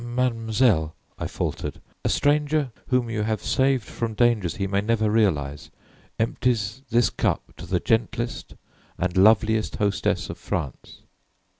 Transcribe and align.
"Mademoiselle," 0.03 0.95
I 1.19 1.27
faltered, 1.27 1.79
"a 2.03 2.09
stranger 2.09 2.71
whom 2.87 3.11
you 3.11 3.21
have 3.21 3.43
saved 3.43 3.83
from 3.83 4.15
dangers 4.15 4.55
he 4.55 4.65
may 4.65 4.81
never 4.81 5.11
realize 5.11 5.69
empties 6.17 6.81
this 6.89 7.11
cup 7.11 7.53
to 7.57 7.67
the 7.67 7.79
gentlest 7.79 8.55
and 8.97 9.15
loveliest 9.15 9.75
hostess 9.75 10.27
of 10.31 10.39
France." 10.39 11.01